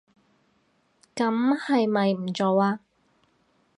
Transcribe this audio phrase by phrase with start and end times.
[1.15, 2.79] 噉係咪唔做吖